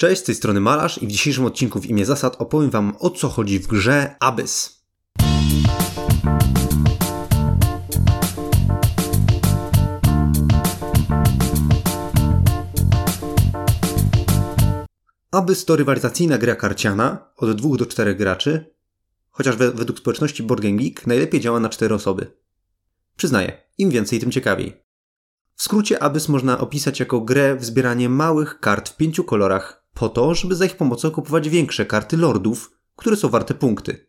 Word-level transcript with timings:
Cześć, 0.00 0.22
z 0.22 0.24
tej 0.24 0.34
strony 0.34 0.60
Malarz 0.60 1.02
i 1.02 1.06
w 1.06 1.10
dzisiejszym 1.10 1.44
odcinku 1.44 1.80
w 1.80 1.86
imię 1.86 2.06
zasad 2.06 2.36
opowiem 2.38 2.70
Wam 2.70 2.96
o 2.98 3.10
co 3.10 3.28
chodzi 3.28 3.58
w 3.58 3.66
grze 3.66 4.16
Abyss. 4.20 4.82
Abyss 15.30 15.64
to 15.64 15.76
rywalizacyjna 15.76 16.38
gra 16.38 16.56
karciana 16.56 17.32
od 17.36 17.52
2 17.52 17.76
do 17.76 17.86
4 17.86 18.14
graczy, 18.14 18.74
chociaż 19.30 19.56
we, 19.56 19.70
według 19.70 19.98
społeczności 19.98 20.42
Board 20.42 20.62
Geek 20.62 21.06
najlepiej 21.06 21.40
działa 21.40 21.60
na 21.60 21.68
4 21.68 21.94
osoby. 21.94 22.36
Przyznaję, 23.16 23.52
im 23.78 23.90
więcej, 23.90 24.20
tym 24.20 24.30
ciekawiej. 24.30 24.82
W 25.56 25.62
skrócie 25.62 26.02
Abyss 26.02 26.28
można 26.28 26.58
opisać 26.58 27.00
jako 27.00 27.20
grę 27.20 27.56
w 27.56 27.64
zbieranie 27.64 28.08
małych 28.08 28.60
kart 28.60 28.88
w 28.88 28.96
pięciu 28.96 29.24
kolorach, 29.24 29.79
po 30.00 30.08
to, 30.08 30.34
żeby 30.34 30.54
za 30.54 30.64
ich 30.64 30.76
pomocą 30.76 31.10
kupować 31.10 31.48
większe 31.48 31.86
karty 31.86 32.16
lordów, 32.16 32.70
które 32.96 33.16
są 33.16 33.28
warte 33.28 33.54
punkty. 33.54 34.06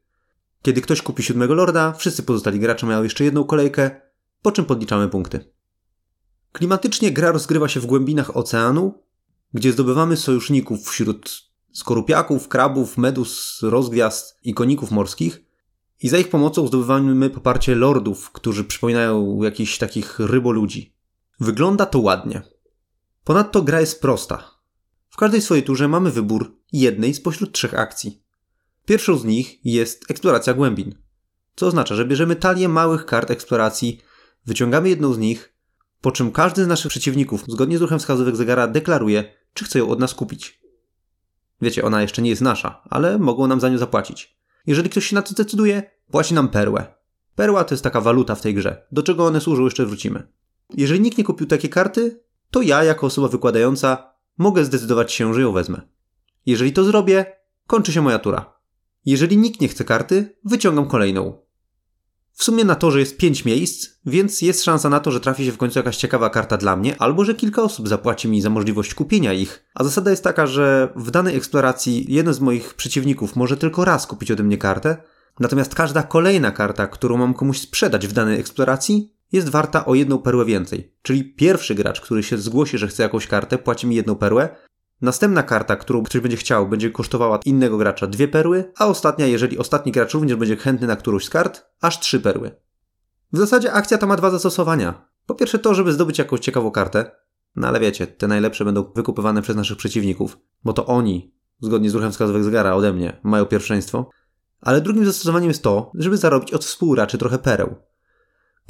Kiedy 0.61 0.81
ktoś 0.81 1.01
kupi 1.01 1.23
siódmego 1.23 1.53
lorda, 1.53 1.93
wszyscy 1.93 2.23
pozostali 2.23 2.59
gracze 2.59 2.85
mają 2.85 3.03
jeszcze 3.03 3.23
jedną 3.23 3.43
kolejkę, 3.43 4.01
po 4.41 4.51
czym 4.51 4.65
podliczamy 4.65 5.07
punkty. 5.07 5.53
Klimatycznie 6.51 7.11
gra 7.11 7.31
rozgrywa 7.31 7.67
się 7.67 7.79
w 7.79 7.85
głębinach 7.85 8.37
oceanu, 8.37 9.03
gdzie 9.53 9.71
zdobywamy 9.71 10.17
sojuszników 10.17 10.89
wśród 10.89 11.43
skorupiaków, 11.71 12.47
krabów, 12.47 12.97
medus, 12.97 13.59
rozgwiazd 13.61 14.39
i 14.43 14.53
koników 14.53 14.91
morskich 14.91 15.41
i 15.99 16.09
za 16.09 16.17
ich 16.17 16.29
pomocą 16.29 16.67
zdobywamy 16.67 17.29
poparcie 17.29 17.75
lordów, 17.75 18.31
którzy 18.31 18.63
przypominają 18.63 19.43
jakichś 19.43 19.77
takich 19.77 20.19
ryboludzi. 20.19 20.95
Wygląda 21.39 21.85
to 21.85 21.99
ładnie. 21.99 22.41
Ponadto 23.23 23.61
gra 23.61 23.79
jest 23.79 24.01
prosta. 24.01 24.60
W 25.11 25.17
każdej 25.17 25.41
swojej 25.41 25.63
turze 25.63 25.87
mamy 25.87 26.11
wybór 26.11 26.57
jednej 26.71 27.13
spośród 27.13 27.51
trzech 27.51 27.73
akcji. 27.73 28.23
Pierwszą 28.85 29.17
z 29.17 29.25
nich 29.25 29.65
jest 29.65 30.11
eksploracja 30.11 30.53
głębin, 30.53 30.95
co 31.55 31.67
oznacza, 31.67 31.95
że 31.95 32.05
bierzemy 32.05 32.35
talię 32.35 32.69
małych 32.69 33.05
kart 33.05 33.31
eksploracji, 33.31 34.01
wyciągamy 34.45 34.89
jedną 34.89 35.13
z 35.13 35.17
nich, 35.17 35.53
po 36.01 36.11
czym 36.11 36.31
każdy 36.31 36.63
z 36.63 36.67
naszych 36.67 36.89
przeciwników, 36.89 37.43
zgodnie 37.47 37.77
z 37.77 37.81
ruchem 37.81 37.99
wskazówek 37.99 38.35
zegara, 38.35 38.67
deklaruje, 38.67 39.33
czy 39.53 39.65
chce 39.65 39.79
ją 39.79 39.89
od 39.89 39.99
nas 39.99 40.13
kupić. 40.13 40.61
Wiecie, 41.61 41.83
ona 41.83 42.01
jeszcze 42.01 42.21
nie 42.21 42.29
jest 42.29 42.41
nasza, 42.41 42.81
ale 42.89 43.17
mogą 43.19 43.47
nam 43.47 43.59
za 43.59 43.69
nią 43.69 43.77
zapłacić. 43.77 44.37
Jeżeli 44.67 44.89
ktoś 44.89 45.05
się 45.05 45.15
na 45.15 45.21
to 45.21 45.29
zdecyduje, 45.29 45.83
płaci 46.11 46.33
nam 46.33 46.49
perłę. 46.49 46.93
Perła 47.35 47.63
to 47.63 47.73
jest 47.73 47.83
taka 47.83 48.01
waluta 48.01 48.35
w 48.35 48.41
tej 48.41 48.53
grze. 48.53 48.87
Do 48.91 49.03
czego 49.03 49.25
one 49.25 49.41
służą, 49.41 49.63
jeszcze 49.63 49.85
wrócimy. 49.85 50.27
Jeżeli 50.73 51.01
nikt 51.01 51.17
nie 51.17 51.23
kupił 51.23 51.47
takie 51.47 51.69
karty, 51.69 52.23
to 52.51 52.61
ja, 52.61 52.83
jako 52.83 53.07
osoba 53.07 53.27
wykładająca, 53.27 54.10
mogę 54.41 54.65
zdecydować 54.65 55.13
się, 55.13 55.33
że 55.33 55.41
ją 55.41 55.51
wezmę. 55.51 55.81
Jeżeli 56.45 56.73
to 56.73 56.83
zrobię, 56.83 57.25
kończy 57.67 57.91
się 57.93 58.01
moja 58.01 58.19
tura. 58.19 58.53
Jeżeli 59.05 59.37
nikt 59.37 59.61
nie 59.61 59.67
chce 59.67 59.83
karty, 59.83 60.35
wyciągam 60.45 60.87
kolejną. 60.87 61.41
W 62.33 62.43
sumie 62.43 62.65
na 62.65 62.75
torze 62.75 62.99
jest 62.99 63.17
5 63.17 63.45
miejsc, 63.45 63.89
więc 64.05 64.41
jest 64.41 64.63
szansa 64.63 64.89
na 64.89 64.99
to, 64.99 65.11
że 65.11 65.19
trafi 65.19 65.45
się 65.45 65.51
w 65.51 65.57
końcu 65.57 65.79
jakaś 65.79 65.97
ciekawa 65.97 66.29
karta 66.29 66.57
dla 66.57 66.75
mnie, 66.75 67.01
albo 67.01 67.25
że 67.25 67.35
kilka 67.35 67.63
osób 67.63 67.87
zapłaci 67.87 68.27
mi 68.27 68.41
za 68.41 68.49
możliwość 68.49 68.93
kupienia 68.93 69.33
ich. 69.33 69.65
A 69.75 69.83
zasada 69.83 70.11
jest 70.11 70.23
taka, 70.23 70.47
że 70.47 70.93
w 70.95 71.11
danej 71.11 71.35
eksploracji 71.35 72.13
jeden 72.13 72.33
z 72.33 72.39
moich 72.39 72.73
przeciwników 72.73 73.35
może 73.35 73.57
tylko 73.57 73.85
raz 73.85 74.07
kupić 74.07 74.31
ode 74.31 74.43
mnie 74.43 74.57
kartę, 74.57 74.97
natomiast 75.39 75.75
każda 75.75 76.03
kolejna 76.03 76.51
karta, 76.51 76.87
którą 76.87 77.17
mam 77.17 77.33
komuś 77.33 77.59
sprzedać 77.59 78.07
w 78.07 78.13
danej 78.13 78.39
eksploracji, 78.39 79.13
jest 79.31 79.49
warta 79.49 79.85
o 79.85 79.95
jedną 79.95 80.17
perłę 80.19 80.45
więcej. 80.45 80.95
Czyli 81.01 81.33
pierwszy 81.35 81.75
gracz, 81.75 82.01
który 82.01 82.23
się 82.23 82.37
zgłosi, 82.37 82.77
że 82.77 82.87
chce 82.87 83.03
jakąś 83.03 83.27
kartę, 83.27 83.57
płaci 83.57 83.87
mi 83.87 83.95
jedną 83.95 84.15
perłę. 84.15 84.49
Następna 85.01 85.43
karta, 85.43 85.75
którą 85.75 86.03
ktoś 86.03 86.21
będzie 86.21 86.37
chciał, 86.37 86.67
będzie 86.67 86.91
kosztowała 86.91 87.39
innego 87.45 87.77
gracza 87.77 88.07
dwie 88.07 88.27
perły, 88.27 88.71
a 88.77 88.87
ostatnia, 88.87 89.25
jeżeli 89.25 89.57
ostatni 89.57 89.91
gracz 89.91 90.13
również 90.13 90.37
będzie 90.37 90.57
chętny 90.57 90.87
na 90.87 90.95
którąś 90.95 91.25
z 91.25 91.29
kart, 91.29 91.65
aż 91.81 91.99
trzy 91.99 92.19
perły. 92.19 92.51
W 93.33 93.37
zasadzie 93.37 93.73
akcja 93.73 93.97
ta 93.97 94.07
ma 94.07 94.15
dwa 94.15 94.29
zastosowania. 94.29 95.09
Po 95.25 95.35
pierwsze 95.35 95.59
to, 95.59 95.73
żeby 95.73 95.93
zdobyć 95.93 96.19
jakąś 96.19 96.39
ciekawą 96.39 96.71
kartę, 96.71 97.11
no 97.55 97.67
ale 97.67 97.79
wiecie, 97.79 98.07
te 98.07 98.27
najlepsze 98.27 98.65
będą 98.65 98.91
wykupywane 98.95 99.41
przez 99.41 99.55
naszych 99.55 99.77
przeciwników, 99.77 100.37
bo 100.63 100.73
to 100.73 100.85
oni, 100.85 101.35
zgodnie 101.59 101.89
z 101.89 101.93
ruchem 101.93 102.11
wskazówek 102.11 102.43
zegara 102.43 102.75
ode 102.75 102.93
mnie, 102.93 103.19
mają 103.23 103.45
pierwszeństwo. 103.45 104.09
Ale 104.61 104.81
drugim 104.81 105.05
zastosowaniem 105.05 105.49
jest 105.49 105.63
to, 105.63 105.91
żeby 105.95 106.17
zarobić 106.17 106.53
od 106.53 106.65
współgraczy 106.65 107.17
trochę 107.17 107.39
pereł. 107.39 107.75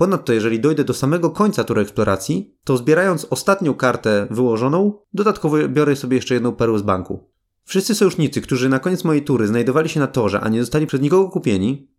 Ponadto, 0.02 0.34
jeżeli 0.34 0.60
dojdę 0.60 0.84
do 0.84 0.94
samego 0.94 1.30
końca 1.30 1.64
tury 1.64 1.82
eksploracji, 1.82 2.56
to 2.64 2.78
zbierając 2.78 3.28
ostatnią 3.30 3.74
kartę 3.74 4.28
wyłożoną, 4.32 4.94
dodatkowo 5.14 5.68
biorę 5.68 5.96
sobie 5.96 6.16
jeszcze 6.16 6.34
jedną 6.34 6.56
perłę 6.56 6.80
z 6.80 6.82
banku. 6.82 7.30
Wszyscy 7.64 7.96
sojusznicy, 7.96 8.42
którzy 8.42 8.70
na 8.70 8.80
koniec 8.80 9.04
mojej 9.04 9.24
tury 9.24 9.48
znajdowali 9.48 9.90
się 9.90 10.00
na 10.00 10.08
torze, 10.08 10.42
a 10.42 10.50
nie 10.50 10.60
zostali 10.60 10.88
przez 10.88 11.02
nikogo 11.02 11.30
kupieni, 11.30 11.92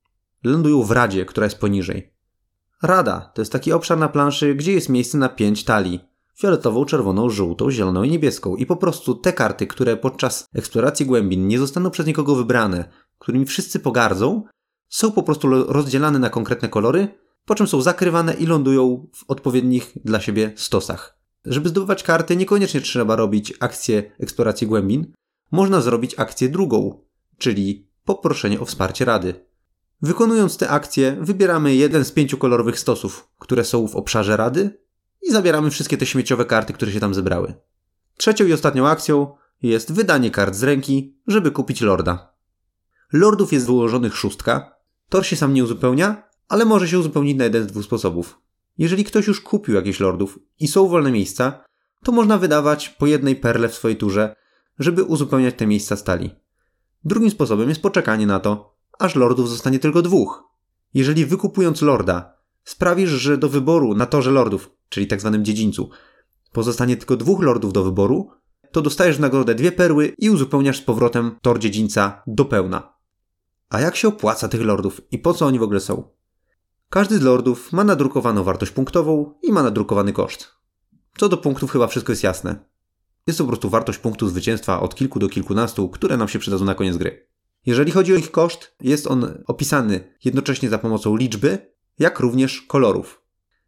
lądują 0.44 0.82
w 0.82 0.90
radzie, 0.90 1.24
która 1.24 1.46
jest 1.46 1.58
poniżej. 1.58 2.12
Rada 2.82 3.30
to 3.34 3.42
jest 3.42 3.52
taki 3.52 3.72
obszar 3.72 3.98
na 3.98 4.08
planszy, 4.08 4.54
gdzie 4.54 4.72
jest 4.72 4.88
miejsce 4.88 5.18
na 5.18 5.28
pięć 5.28 5.64
talii. 5.64 6.00
Fioletową, 6.38 6.84
czerwoną, 6.84 7.30
żółtą, 7.30 7.70
zieloną 7.70 8.02
i 8.02 8.10
niebieską. 8.10 8.56
I 8.56 8.66
po 8.66 8.76
prostu 8.76 9.14
te 9.14 9.32
karty, 9.32 9.66
które 9.66 9.96
podczas 9.96 10.48
eksploracji 10.54 11.06
głębin 11.06 11.48
nie 11.48 11.58
zostaną 11.58 11.90
przez 11.90 12.06
nikogo 12.06 12.34
wybrane, 12.34 12.88
którymi 13.18 13.46
wszyscy 13.46 13.80
pogardzą, 13.80 14.42
są 14.88 15.12
po 15.12 15.22
prostu 15.22 15.72
rozdzielane 15.72 16.18
na 16.18 16.30
konkretne 16.30 16.68
kolory 16.68 17.21
po 17.44 17.54
czym 17.54 17.66
są 17.66 17.82
zakrywane 17.82 18.34
i 18.34 18.46
lądują 18.46 19.06
w 19.14 19.24
odpowiednich 19.28 19.92
dla 20.04 20.20
siebie 20.20 20.52
stosach. 20.56 21.18
Żeby 21.44 21.68
zdobywać 21.68 22.02
karty, 22.02 22.36
niekoniecznie 22.36 22.80
trzeba 22.80 23.16
robić 23.16 23.54
akcję 23.60 24.12
eksploracji 24.20 24.66
głębin. 24.66 25.12
Można 25.50 25.80
zrobić 25.80 26.14
akcję 26.18 26.48
drugą, 26.48 27.04
czyli 27.38 27.88
poproszenie 28.04 28.60
o 28.60 28.64
wsparcie 28.64 29.04
rady. 29.04 29.34
Wykonując 30.02 30.56
tę 30.56 30.68
akcję, 30.68 31.16
wybieramy 31.20 31.74
jeden 31.74 32.04
z 32.04 32.12
pięciu 32.12 32.38
kolorowych 32.38 32.78
stosów, 32.78 33.28
które 33.38 33.64
są 33.64 33.88
w 33.88 33.96
obszarze 33.96 34.36
rady 34.36 34.78
i 35.22 35.32
zabieramy 35.32 35.70
wszystkie 35.70 35.96
te 35.96 36.06
śmieciowe 36.06 36.44
karty, 36.44 36.72
które 36.72 36.92
się 36.92 37.00
tam 37.00 37.14
zebrały. 37.14 37.54
Trzecią 38.16 38.46
i 38.46 38.52
ostatnią 38.52 38.88
akcją 38.88 39.34
jest 39.62 39.92
wydanie 39.92 40.30
kart 40.30 40.54
z 40.54 40.62
ręki, 40.62 41.16
żeby 41.26 41.50
kupić 41.50 41.80
lorda. 41.80 42.32
Lordów 43.12 43.52
jest 43.52 43.66
wyłożonych 43.66 44.16
szóstka. 44.16 44.76
Tor 45.08 45.26
się 45.26 45.36
sam 45.36 45.54
nie 45.54 45.64
uzupełnia, 45.64 46.22
ale 46.52 46.64
może 46.64 46.88
się 46.88 46.98
uzupełnić 46.98 47.38
na 47.38 47.44
jeden 47.44 47.62
z 47.62 47.66
dwóch 47.66 47.84
sposobów. 47.84 48.40
Jeżeli 48.78 49.04
ktoś 49.04 49.26
już 49.26 49.40
kupił 49.40 49.74
jakiś 49.74 50.00
lordów 50.00 50.38
i 50.60 50.68
są 50.68 50.88
wolne 50.88 51.12
miejsca, 51.12 51.64
to 52.04 52.12
można 52.12 52.38
wydawać 52.38 52.88
po 52.88 53.06
jednej 53.06 53.36
perle 53.36 53.68
w 53.68 53.74
swojej 53.74 53.96
turze, 53.96 54.34
żeby 54.78 55.04
uzupełniać 55.04 55.54
te 55.54 55.66
miejsca 55.66 55.96
stali. 55.96 56.30
Drugim 57.04 57.30
sposobem 57.30 57.68
jest 57.68 57.82
poczekanie 57.82 58.26
na 58.26 58.40
to, 58.40 58.76
aż 58.98 59.14
lordów 59.14 59.48
zostanie 59.48 59.78
tylko 59.78 60.02
dwóch. 60.02 60.44
Jeżeli 60.94 61.26
wykupując 61.26 61.82
lorda 61.82 62.36
sprawisz, 62.64 63.10
że 63.10 63.38
do 63.38 63.48
wyboru 63.48 63.94
na 63.94 64.06
torze 64.06 64.30
lordów, 64.30 64.70
czyli 64.88 65.06
tak 65.06 65.20
zwanym 65.20 65.44
dziedzińcu, 65.44 65.90
pozostanie 66.52 66.96
tylko 66.96 67.16
dwóch 67.16 67.42
lordów 67.42 67.72
do 67.72 67.84
wyboru, 67.84 68.30
to 68.72 68.82
dostajesz 68.82 69.16
w 69.16 69.20
nagrodę 69.20 69.54
dwie 69.54 69.72
perły 69.72 70.14
i 70.18 70.30
uzupełniasz 70.30 70.78
z 70.78 70.82
powrotem 70.82 71.38
tor 71.42 71.58
dziedzińca 71.58 72.22
do 72.26 72.44
pełna. 72.44 72.94
A 73.68 73.80
jak 73.80 73.96
się 73.96 74.08
opłaca 74.08 74.48
tych 74.48 74.62
lordów 74.62 75.00
i 75.10 75.18
po 75.18 75.34
co 75.34 75.46
oni 75.46 75.58
w 75.58 75.62
ogóle 75.62 75.80
są? 75.80 76.21
Każdy 76.92 77.18
z 77.18 77.22
lordów 77.22 77.72
ma 77.72 77.84
nadrukowaną 77.84 78.44
wartość 78.44 78.72
punktową 78.72 79.34
i 79.42 79.52
ma 79.52 79.62
nadrukowany 79.62 80.12
koszt. 80.12 80.48
Co 81.16 81.28
do 81.28 81.36
punktów 81.36 81.70
chyba 81.70 81.86
wszystko 81.86 82.12
jest 82.12 82.22
jasne. 82.22 82.64
Jest 83.26 83.38
to 83.38 83.44
po 83.44 83.48
prostu 83.48 83.70
wartość 83.70 83.98
punktu 83.98 84.28
zwycięstwa 84.28 84.80
od 84.80 84.94
kilku 84.94 85.18
do 85.18 85.28
kilkunastu, 85.28 85.88
które 85.88 86.16
nam 86.16 86.28
się 86.28 86.38
przydadzą 86.38 86.64
na 86.64 86.74
koniec 86.74 86.96
gry. 86.96 87.28
Jeżeli 87.66 87.90
chodzi 87.90 88.12
o 88.12 88.16
ich 88.16 88.30
koszt, 88.30 88.74
jest 88.80 89.06
on 89.06 89.42
opisany 89.46 90.14
jednocześnie 90.24 90.68
za 90.68 90.78
pomocą 90.78 91.16
liczby, 91.16 91.72
jak 91.98 92.20
również 92.20 92.62
kolorów. 92.62 93.22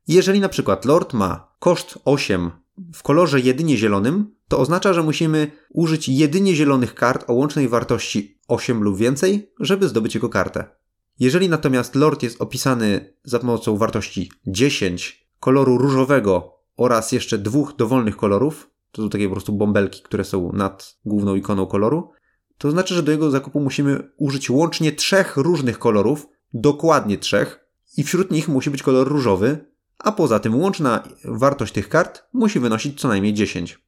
Jeżeli 0.09 0.41
na 0.41 0.49
przykład 0.49 0.85
lord 0.85 1.13
ma 1.13 1.55
koszt 1.59 1.99
8 2.05 2.51
w 2.95 3.03
kolorze 3.03 3.41
jedynie 3.41 3.77
zielonym, 3.77 4.35
to 4.49 4.59
oznacza, 4.59 4.93
że 4.93 5.03
musimy 5.03 5.51
użyć 5.71 6.09
jedynie 6.09 6.55
zielonych 6.55 6.95
kart 6.95 7.25
o 7.31 7.33
łącznej 7.33 7.69
wartości 7.69 8.41
8 8.49 8.83
lub 8.83 8.97
więcej, 8.97 9.53
żeby 9.61 9.89
zdobyć 9.89 10.15
jego 10.15 10.29
kartę. 10.29 10.84
Jeżeli 11.21 11.49
natomiast 11.49 11.95
lord 11.95 12.23
jest 12.23 12.41
opisany 12.41 13.15
za 13.25 13.39
pomocą 13.39 13.77
wartości 13.77 14.31
10 14.47 15.29
koloru 15.41 15.79
różowego 15.79 16.55
oraz 16.77 17.13
jeszcze 17.13 17.39
dwóch 17.39 17.77
dowolnych 17.77 18.17
kolorów, 18.17 18.71
to 18.93 19.03
są 19.03 19.09
takie 19.09 19.29
po 19.29 19.35
prostu 19.35 19.53
bąbelki, 19.53 20.03
które 20.03 20.25
są 20.25 20.53
nad 20.53 20.99
główną 21.05 21.35
ikoną 21.35 21.67
koloru, 21.67 22.11
to 22.59 22.71
znaczy, 22.71 22.95
że 22.95 23.03
do 23.03 23.13
jego 23.13 23.31
zakupu 23.31 23.61
musimy 23.61 24.11
użyć 24.17 24.51
łącznie 24.51 24.93
trzech 24.93 25.37
różnych 25.37 25.79
kolorów, 25.79 26.27
dokładnie 26.55 27.19
trzech, 27.19 27.65
i 27.97 28.05
wśród 28.05 28.31
nich 28.31 28.49
musi 28.49 28.71
być 28.71 28.83
kolor 28.83 29.09
różowy, 29.09 29.67
a 29.99 30.13
poza 30.13 30.41
tym 30.41 30.57
łączna 30.57 31.09
wartość 31.25 31.73
tych 31.73 31.89
kart 31.89 32.25
musi 32.33 32.61
wynosić 32.61 33.01
co 33.01 33.09
najmniej 33.09 33.35
10. 33.35 33.79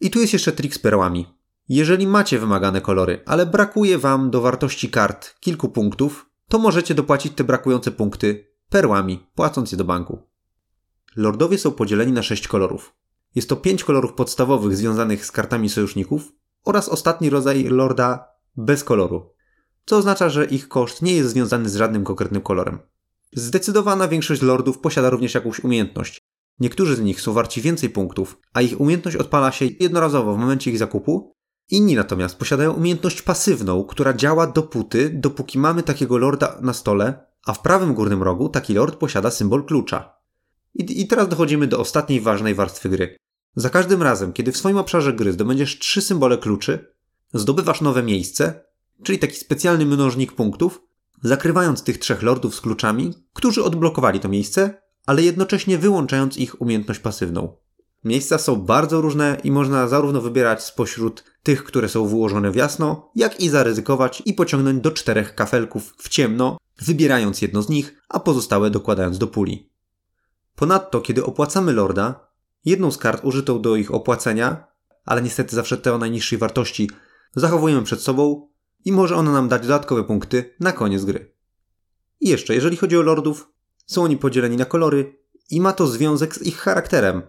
I 0.00 0.10
tu 0.10 0.20
jest 0.20 0.32
jeszcze 0.32 0.52
trik 0.52 0.74
z 0.74 0.78
perłami. 0.78 1.26
Jeżeli 1.68 2.06
macie 2.06 2.38
wymagane 2.38 2.80
kolory, 2.80 3.22
ale 3.26 3.46
brakuje 3.46 3.98
Wam 3.98 4.30
do 4.30 4.40
wartości 4.40 4.90
kart 4.90 5.34
kilku 5.40 5.68
punktów, 5.68 6.30
to 6.48 6.58
możecie 6.58 6.94
dopłacić 6.94 7.32
te 7.34 7.44
brakujące 7.44 7.90
punkty 7.90 8.46
perłami, 8.68 9.26
płacąc 9.34 9.72
je 9.72 9.78
do 9.78 9.84
banku. 9.84 10.22
Lordowie 11.16 11.58
są 11.58 11.70
podzieleni 11.70 12.12
na 12.12 12.22
sześć 12.22 12.48
kolorów. 12.48 12.94
Jest 13.34 13.48
to 13.48 13.56
pięć 13.56 13.84
kolorów 13.84 14.12
podstawowych 14.12 14.76
związanych 14.76 15.26
z 15.26 15.32
kartami 15.32 15.68
sojuszników 15.68 16.32
oraz 16.64 16.88
ostatni 16.88 17.30
rodzaj 17.30 17.64
lorda 17.64 18.28
bez 18.56 18.84
koloru, 18.84 19.30
co 19.86 19.96
oznacza, 19.96 20.28
że 20.28 20.44
ich 20.44 20.68
koszt 20.68 21.02
nie 21.02 21.16
jest 21.16 21.30
związany 21.30 21.68
z 21.68 21.76
żadnym 21.76 22.04
konkretnym 22.04 22.42
kolorem. 22.42 22.78
Zdecydowana 23.32 24.08
większość 24.08 24.42
lordów 24.42 24.78
posiada 24.78 25.10
również 25.10 25.34
jakąś 25.34 25.60
umiejętność. 25.64 26.20
Niektórzy 26.60 26.96
z 26.96 27.00
nich 27.00 27.20
są 27.20 27.32
warci 27.32 27.60
więcej 27.60 27.90
punktów, 27.90 28.40
a 28.52 28.60
ich 28.60 28.80
umiejętność 28.80 29.16
odpala 29.16 29.52
się 29.52 29.64
jednorazowo 29.80 30.34
w 30.34 30.38
momencie 30.38 30.70
ich 30.70 30.78
zakupu. 30.78 31.34
Inni 31.70 31.94
natomiast 31.94 32.36
posiadają 32.36 32.72
umiejętność 32.72 33.22
pasywną, 33.22 33.84
która 33.84 34.14
działa 34.14 34.46
dopóty, 34.46 35.10
dopóki 35.14 35.58
mamy 35.58 35.82
takiego 35.82 36.18
lorda 36.18 36.58
na 36.60 36.72
stole, 36.72 37.26
a 37.46 37.52
w 37.52 37.62
prawym 37.62 37.94
górnym 37.94 38.22
rogu 38.22 38.48
taki 38.48 38.74
lord 38.74 38.96
posiada 38.96 39.30
symbol 39.30 39.64
klucza. 39.64 40.14
I, 40.74 41.00
I, 41.00 41.06
teraz 41.06 41.28
dochodzimy 41.28 41.66
do 41.66 41.80
ostatniej 41.80 42.20
ważnej 42.20 42.54
warstwy 42.54 42.88
gry. 42.88 43.16
Za 43.56 43.70
każdym 43.70 44.02
razem, 44.02 44.32
kiedy 44.32 44.52
w 44.52 44.56
swoim 44.56 44.76
obszarze 44.76 45.12
gry 45.12 45.32
zdobędziesz 45.32 45.78
trzy 45.78 46.02
symbole 46.02 46.38
kluczy, 46.38 46.94
zdobywasz 47.34 47.80
nowe 47.80 48.02
miejsce, 48.02 48.64
czyli 49.02 49.18
taki 49.18 49.36
specjalny 49.36 49.86
mnożnik 49.86 50.32
punktów, 50.32 50.82
zakrywając 51.22 51.82
tych 51.82 51.98
trzech 51.98 52.22
lordów 52.22 52.54
z 52.54 52.60
kluczami, 52.60 53.14
którzy 53.32 53.64
odblokowali 53.64 54.20
to 54.20 54.28
miejsce, 54.28 54.82
ale 55.06 55.22
jednocześnie 55.22 55.78
wyłączając 55.78 56.36
ich 56.36 56.62
umiejętność 56.62 57.00
pasywną. 57.00 57.56
Miejsca 58.04 58.38
są 58.38 58.56
bardzo 58.56 59.00
różne 59.00 59.40
i 59.44 59.50
można 59.50 59.88
zarówno 59.88 60.20
wybierać 60.20 60.64
spośród 60.64 61.24
tych, 61.42 61.64
które 61.64 61.88
są 61.88 62.06
wyłożone 62.06 62.50
w 62.50 62.56
jasno, 62.56 63.10
jak 63.14 63.40
i 63.40 63.48
zaryzykować 63.48 64.22
i 64.26 64.34
pociągnąć 64.34 64.80
do 64.80 64.90
czterech 64.90 65.34
kafelków 65.34 65.94
w 65.98 66.08
ciemno, 66.08 66.58
wybierając 66.82 67.42
jedno 67.42 67.62
z 67.62 67.68
nich, 67.68 68.02
a 68.08 68.20
pozostałe 68.20 68.70
dokładając 68.70 69.18
do 69.18 69.26
puli. 69.26 69.70
Ponadto, 70.56 71.00
kiedy 71.00 71.24
opłacamy 71.24 71.72
lorda, 71.72 72.28
jedną 72.64 72.90
z 72.90 72.98
kart 72.98 73.24
użytą 73.24 73.62
do 73.62 73.76
ich 73.76 73.94
opłacenia, 73.94 74.66
ale 75.04 75.22
niestety 75.22 75.56
zawsze 75.56 75.76
te 75.76 75.94
o 75.94 75.98
najniższej 75.98 76.38
wartości, 76.38 76.90
zachowujemy 77.36 77.82
przed 77.82 78.02
sobą 78.02 78.48
i 78.84 78.92
może 78.92 79.16
ona 79.16 79.32
nam 79.32 79.48
dać 79.48 79.62
dodatkowe 79.62 80.04
punkty 80.04 80.54
na 80.60 80.72
koniec 80.72 81.04
gry. 81.04 81.34
I 82.20 82.28
jeszcze, 82.28 82.54
jeżeli 82.54 82.76
chodzi 82.76 82.96
o 82.96 83.02
lordów, 83.02 83.52
są 83.86 84.02
oni 84.02 84.16
podzieleni 84.16 84.56
na 84.56 84.64
kolory 84.64 85.18
i 85.50 85.60
ma 85.60 85.72
to 85.72 85.86
związek 85.86 86.34
z 86.34 86.42
ich 86.42 86.56
charakterem. 86.56 87.22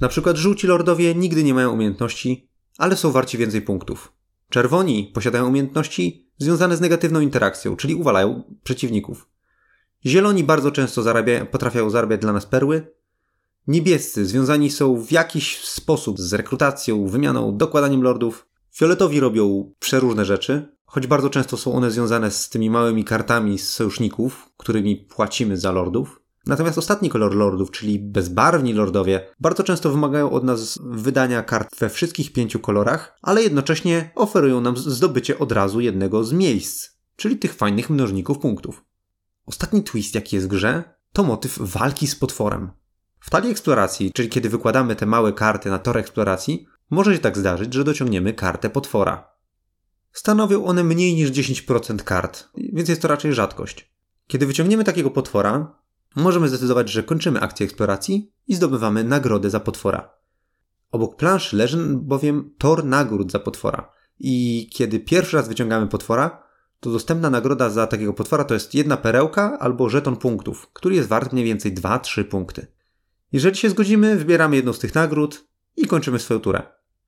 Na 0.00 0.08
przykład 0.08 0.36
żółci 0.36 0.66
lordowie 0.66 1.14
nigdy 1.14 1.44
nie 1.44 1.54
mają 1.54 1.72
umiejętności, 1.72 2.48
ale 2.78 2.96
są 2.96 3.12
warci 3.12 3.38
więcej 3.38 3.62
punktów. 3.62 4.12
Czerwoni 4.48 5.10
posiadają 5.14 5.48
umiejętności 5.48 6.28
związane 6.38 6.76
z 6.76 6.80
negatywną 6.80 7.20
interakcją, 7.20 7.76
czyli 7.76 7.94
uwalają 7.94 8.42
przeciwników. 8.64 9.28
Zieloni 10.06 10.44
bardzo 10.44 10.70
często 10.70 11.02
zarabia, 11.02 11.46
potrafią 11.46 11.90
zarabiać 11.90 12.20
dla 12.20 12.32
nas 12.32 12.46
perły. 12.46 12.86
Niebiescy 13.66 14.26
związani 14.26 14.70
są 14.70 14.96
w 14.96 15.12
jakiś 15.12 15.64
sposób 15.64 16.20
z 16.20 16.32
rekrutacją, 16.32 17.08
wymianą, 17.08 17.56
dokładaniem 17.56 18.02
lordów. 18.02 18.46
Fioletowi 18.72 19.20
robią 19.20 19.72
przeróżne 19.78 20.24
rzeczy, 20.24 20.76
choć 20.84 21.06
bardzo 21.06 21.30
często 21.30 21.56
są 21.56 21.72
one 21.72 21.90
związane 21.90 22.30
z 22.30 22.48
tymi 22.48 22.70
małymi 22.70 23.04
kartami 23.04 23.58
z 23.58 23.68
sojuszników, 23.68 24.50
którymi 24.56 24.96
płacimy 24.96 25.56
za 25.56 25.72
lordów. 25.72 26.20
Natomiast 26.46 26.78
ostatni 26.78 27.10
kolor 27.10 27.34
lordów, 27.34 27.70
czyli 27.70 27.98
bezbarwni 27.98 28.72
lordowie, 28.72 29.26
bardzo 29.40 29.62
często 29.62 29.90
wymagają 29.90 30.30
od 30.30 30.44
nas 30.44 30.78
wydania 30.82 31.42
kart 31.42 31.78
we 31.78 31.88
wszystkich 31.88 32.32
pięciu 32.32 32.60
kolorach, 32.60 33.18
ale 33.22 33.42
jednocześnie 33.42 34.10
oferują 34.14 34.60
nam 34.60 34.76
zdobycie 34.76 35.38
od 35.38 35.52
razu 35.52 35.80
jednego 35.80 36.24
z 36.24 36.32
miejsc, 36.32 36.90
czyli 37.16 37.38
tych 37.38 37.54
fajnych 37.54 37.90
mnożników 37.90 38.38
punktów. 38.38 38.84
Ostatni 39.46 39.82
twist, 39.82 40.14
jaki 40.14 40.36
jest 40.36 40.46
w 40.46 40.50
grze, 40.50 40.84
to 41.12 41.24
motyw 41.24 41.58
walki 41.58 42.06
z 42.06 42.16
potworem. 42.16 42.70
W 43.20 43.30
talii 43.30 43.50
eksploracji, 43.50 44.12
czyli 44.12 44.28
kiedy 44.28 44.48
wykładamy 44.48 44.96
te 44.96 45.06
małe 45.06 45.32
karty 45.32 45.70
na 45.70 45.78
tor 45.78 45.98
eksploracji, 45.98 46.66
może 46.90 47.14
się 47.14 47.20
tak 47.20 47.38
zdarzyć, 47.38 47.74
że 47.74 47.84
dociągniemy 47.84 48.32
kartę 48.32 48.70
potwora. 48.70 49.34
Stanowią 50.12 50.64
one 50.64 50.84
mniej 50.84 51.14
niż 51.14 51.30
10% 51.30 51.96
kart, 51.96 52.48
więc 52.72 52.88
jest 52.88 53.02
to 53.02 53.08
raczej 53.08 53.34
rzadkość. 53.34 53.94
Kiedy 54.26 54.46
wyciągniemy 54.46 54.84
takiego 54.84 55.10
potwora, 55.10 55.83
możemy 56.16 56.48
zdecydować, 56.48 56.90
że 56.90 57.02
kończymy 57.02 57.40
akcję 57.40 57.66
eksploracji 57.66 58.32
i 58.48 58.54
zdobywamy 58.54 59.04
nagrodę 59.04 59.50
za 59.50 59.60
potwora. 59.60 60.10
Obok 60.90 61.16
plansz 61.16 61.52
leży 61.52 61.78
bowiem 61.96 62.50
tor 62.58 62.84
nagród 62.84 63.32
za 63.32 63.38
potwora. 63.38 63.90
I 64.18 64.68
kiedy 64.72 65.00
pierwszy 65.00 65.36
raz 65.36 65.48
wyciągamy 65.48 65.86
potwora, 65.86 66.42
to 66.80 66.90
dostępna 66.90 67.30
nagroda 67.30 67.70
za 67.70 67.86
takiego 67.86 68.14
potwora 68.14 68.44
to 68.44 68.54
jest 68.54 68.74
jedna 68.74 68.96
perełka 68.96 69.58
albo 69.58 69.88
żeton 69.88 70.16
punktów, 70.16 70.68
który 70.72 70.94
jest 70.94 71.08
wart 71.08 71.32
mniej 71.32 71.44
więcej 71.44 71.74
2-3 71.74 72.24
punkty. 72.24 72.66
Jeżeli 73.32 73.56
się 73.56 73.70
zgodzimy, 73.70 74.16
wybieramy 74.16 74.56
jedną 74.56 74.72
z 74.72 74.78
tych 74.78 74.94
nagród 74.94 75.44
i 75.76 75.86
kończymy 75.86 76.18
swoją 76.18 76.40
turę. 76.40 76.62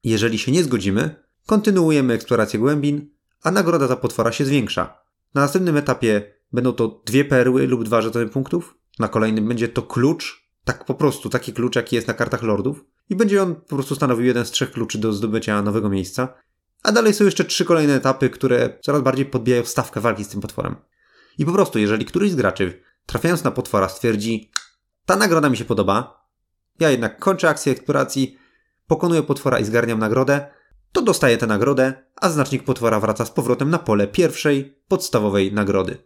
Jeżeli 0.05 0.39
się 0.39 0.53
nie 0.53 0.65
zgodzimy, 0.65 1.25
kontynuujemy 1.47 2.15
eksplorację 2.15 2.59
głębin, 2.59 3.11
a 3.43 3.51
nagroda 3.51 3.87
za 3.87 3.97
potwora 3.97 4.33
się 4.33 4.45
zwiększa. 4.45 4.99
Na 5.35 5.41
następnym 5.41 5.77
etapie 5.77 6.35
będą 6.53 6.73
to 6.73 7.03
dwie 7.07 7.25
perły 7.25 7.67
lub 7.67 7.85
dwa 7.85 8.03
żetony 8.03 8.29
punktów, 8.29 8.79
na 8.99 9.09
kolejnym 9.09 9.49
będzie 9.49 9.69
to 9.69 9.83
klucz, 9.83 10.47
tak 10.65 10.85
po 10.85 10.95
prostu, 10.95 11.29
taki 11.29 11.53
klucz 11.53 11.77
jaki 11.77 11.97
jest 11.97 12.09
na 12.09 12.15
kartach 12.15 12.43
lordów 12.43 12.85
i 13.11 13.17
będzie 13.17 13.43
on 13.43 13.55
po 13.55 13.77
prostu 13.77 13.95
stanowił 13.95 14.27
jeden 14.27 14.45
z 14.45 14.51
trzech 14.51 14.71
kluczy 14.71 14.99
do 14.99 15.13
zdobycia 15.13 15.63
nowego 15.63 15.89
miejsca. 15.89 16.35
A 16.83 16.93
dalej 16.93 17.15
są 17.15 17.25
jeszcze 17.25 17.45
trzy 17.45 17.65
kolejne 17.65 17.95
etapy, 17.95 18.31
które 18.31 18.79
coraz 18.83 19.03
bardziej 19.03 19.27
podbijają 19.27 19.65
stawkę 19.65 20.01
walki 20.01 20.25
z 20.25 20.29
tym 20.29 20.41
potworem. 20.41 20.77
I 21.39 21.45
po 21.45 21.53
prostu, 21.53 21.79
jeżeli 21.79 22.05
któryś 22.05 22.31
z 22.31 22.35
graczy, 22.35 22.83
trafiając 23.07 23.45
na 23.45 23.51
potwora, 23.51 23.89
stwierdzi, 23.89 24.51
ta 25.07 25.17
nagroda 25.17 25.49
mi 25.49 25.57
się 25.57 25.65
podoba, 25.65 26.27
ja 26.81 26.91
jednak 26.91 27.19
kończę 27.19 27.49
akcję 27.49 27.73
eksploracji, 27.73 28.39
pokonuję 28.87 29.23
potwora 29.23 29.59
i 29.59 29.65
zgarniam 29.65 29.99
nagrodę, 29.99 30.51
to 30.93 31.03
dostaje 31.03 31.37
tę 31.37 31.47
nagrodę, 31.47 31.93
a 32.17 32.29
znacznik 32.29 32.65
potwora 32.65 33.01
wraca 33.01 33.25
z 33.25 33.31
powrotem 33.31 33.71
na 33.71 33.79
pole 33.79 34.07
pierwszej, 34.07 34.79
podstawowej 34.89 35.53
nagrody. 35.53 35.99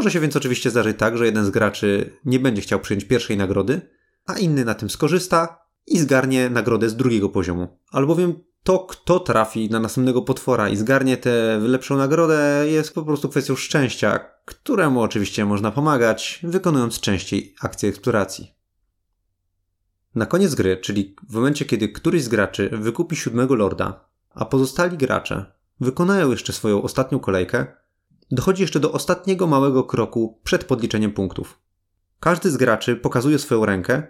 Może 0.00 0.10
się 0.10 0.20
więc 0.20 0.36
oczywiście 0.36 0.70
zdarzyć 0.70 0.98
tak, 0.98 1.18
że 1.18 1.26
jeden 1.26 1.44
z 1.44 1.50
graczy 1.50 2.18
nie 2.24 2.38
będzie 2.38 2.62
chciał 2.62 2.80
przyjąć 2.80 3.04
pierwszej 3.04 3.36
nagrody, 3.36 3.80
a 4.26 4.38
inny 4.38 4.64
na 4.64 4.74
tym 4.74 4.90
skorzysta 4.90 5.58
i 5.86 5.98
zgarnie 5.98 6.50
nagrodę 6.50 6.88
z 6.88 6.96
drugiego 6.96 7.28
poziomu. 7.28 7.78
Albowiem 7.92 8.34
to, 8.62 8.78
kto 8.78 9.20
trafi 9.20 9.70
na 9.70 9.80
następnego 9.80 10.22
potwora 10.22 10.68
i 10.68 10.76
zgarnie 10.76 11.16
tę 11.16 11.58
lepszą 11.62 11.96
nagrodę, 11.96 12.64
jest 12.66 12.94
po 12.94 13.02
prostu 13.02 13.28
kwestią 13.28 13.56
szczęścia, 13.56 14.20
któremu 14.44 15.02
oczywiście 15.02 15.44
można 15.44 15.70
pomagać, 15.70 16.40
wykonując 16.42 17.00
częściej 17.00 17.54
akcje 17.60 17.88
eksploracji. 17.88 18.54
Na 20.14 20.26
koniec 20.26 20.54
gry, 20.54 20.76
czyli 20.76 21.16
w 21.28 21.34
momencie, 21.34 21.64
kiedy 21.64 21.88
któryś 21.88 22.22
z 22.22 22.28
graczy 22.28 22.70
wykupi 22.72 23.16
siódmego 23.16 23.54
lorda, 23.54 24.04
a 24.34 24.44
pozostali 24.44 24.96
gracze 24.96 25.52
wykonają 25.80 26.30
jeszcze 26.30 26.52
swoją 26.52 26.82
ostatnią 26.82 27.18
kolejkę, 27.18 27.79
dochodzi 28.30 28.62
jeszcze 28.62 28.80
do 28.80 28.92
ostatniego 28.92 29.46
małego 29.46 29.84
kroku 29.84 30.40
przed 30.44 30.64
podliczeniem 30.64 31.12
punktów. 31.12 31.60
Każdy 32.20 32.50
z 32.50 32.56
graczy 32.56 32.96
pokazuje 32.96 33.38
swoją 33.38 33.66
rękę 33.66 34.02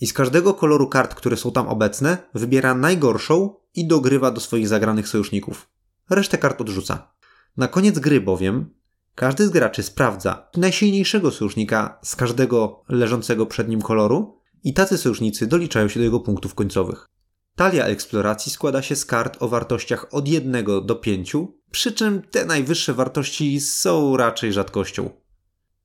i 0.00 0.06
z 0.06 0.12
każdego 0.12 0.54
koloru 0.54 0.88
kart, 0.88 1.14
które 1.14 1.36
są 1.36 1.52
tam 1.52 1.68
obecne, 1.68 2.18
wybiera 2.34 2.74
najgorszą 2.74 3.54
i 3.74 3.86
dogrywa 3.86 4.30
do 4.30 4.40
swoich 4.40 4.68
zagranych 4.68 5.08
sojuszników. 5.08 5.68
Resztę 6.10 6.38
kart 6.38 6.60
odrzuca. 6.60 7.12
Na 7.56 7.68
koniec 7.68 7.98
gry 7.98 8.20
bowiem 8.20 8.74
każdy 9.14 9.46
z 9.46 9.50
graczy 9.50 9.82
sprawdza 9.82 10.48
najsilniejszego 10.56 11.30
sojusznika 11.30 11.98
z 12.02 12.16
każdego 12.16 12.84
leżącego 12.88 13.46
przed 13.46 13.68
nim 13.68 13.82
koloru 13.82 14.38
i 14.64 14.74
tacy 14.74 14.98
sojusznicy 14.98 15.46
doliczają 15.46 15.88
się 15.88 16.00
do 16.00 16.04
jego 16.04 16.20
punktów 16.20 16.54
końcowych. 16.54 17.08
Talia 17.56 17.86
eksploracji 17.86 18.52
składa 18.52 18.82
się 18.82 18.96
z 18.96 19.04
kart 19.04 19.42
o 19.42 19.48
wartościach 19.48 20.06
od 20.10 20.28
1 20.28 20.64
do 20.84 20.94
5, 20.94 21.36
przy 21.70 21.92
czym 21.92 22.22
te 22.22 22.44
najwyższe 22.44 22.94
wartości 22.94 23.60
są 23.60 24.16
raczej 24.16 24.52
rzadkością. 24.52 25.10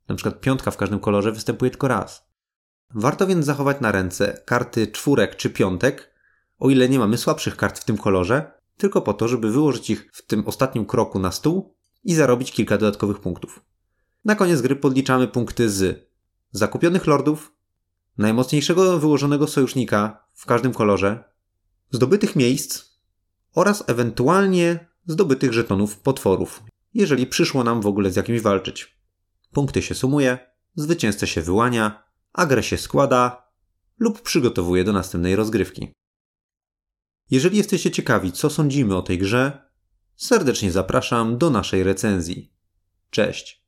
Na 0.07 0.15
przykład 0.15 0.41
piątka 0.41 0.71
w 0.71 0.77
każdym 0.77 0.99
kolorze 0.99 1.31
występuje 1.31 1.71
tylko 1.71 1.87
raz. 1.87 2.27
Warto 2.93 3.27
więc 3.27 3.45
zachować 3.45 3.81
na 3.81 3.91
ręce 3.91 4.41
karty 4.45 4.87
czwórek 4.87 5.35
czy 5.35 5.49
piątek, 5.49 6.13
o 6.59 6.69
ile 6.69 6.89
nie 6.89 6.99
mamy 6.99 7.17
słabszych 7.17 7.55
kart 7.55 7.79
w 7.79 7.85
tym 7.85 7.97
kolorze, 7.97 8.51
tylko 8.77 9.01
po 9.01 9.13
to, 9.13 9.27
żeby 9.27 9.51
wyłożyć 9.51 9.89
ich 9.89 10.09
w 10.13 10.25
tym 10.25 10.47
ostatnim 10.47 10.85
kroku 10.85 11.19
na 11.19 11.31
stół 11.31 11.75
i 12.03 12.15
zarobić 12.15 12.51
kilka 12.51 12.77
dodatkowych 12.77 13.19
punktów. 13.19 13.61
Na 14.25 14.35
koniec 14.35 14.61
gry 14.61 14.75
podliczamy 14.75 15.27
punkty 15.27 15.69
z 15.69 16.09
zakupionych 16.51 17.07
lordów, 17.07 17.53
najmocniejszego 18.17 18.99
wyłożonego 18.99 19.47
sojusznika 19.47 20.27
w 20.33 20.45
każdym 20.45 20.73
kolorze, 20.73 21.23
zdobytych 21.91 22.35
miejsc 22.35 22.83
oraz 23.55 23.83
ewentualnie 23.87 24.87
zdobytych 25.05 25.53
żetonów 25.53 25.99
potworów, 25.99 26.63
jeżeli 26.93 27.27
przyszło 27.27 27.63
nam 27.63 27.81
w 27.81 27.87
ogóle 27.87 28.11
z 28.11 28.15
jakimś 28.15 28.41
walczyć. 28.41 28.97
Punkty 29.51 29.81
się 29.81 29.95
sumuje, 29.95 30.37
zwycięzca 30.75 31.27
się 31.27 31.41
wyłania, 31.41 32.03
a 32.33 32.45
grę 32.45 32.63
się 32.63 32.77
składa 32.77 33.51
lub 33.99 34.21
przygotowuje 34.21 34.83
do 34.83 34.93
następnej 34.93 35.35
rozgrywki. 35.35 35.93
Jeżeli 37.29 37.57
jesteście 37.57 37.91
ciekawi, 37.91 38.31
co 38.31 38.49
sądzimy 38.49 38.95
o 38.95 39.01
tej 39.01 39.17
grze, 39.17 39.69
serdecznie 40.15 40.71
zapraszam 40.71 41.37
do 41.37 41.49
naszej 41.49 41.83
recenzji. 41.83 42.53
Cześć! 43.09 43.66